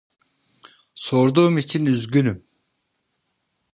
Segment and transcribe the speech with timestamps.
[0.95, 2.45] Sorduğum için üzgünüm.